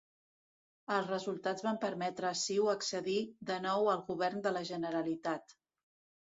[0.93, 3.19] Els resultats van permetre a CiU accedir
[3.51, 5.55] de nou al Govern de la Generalitat.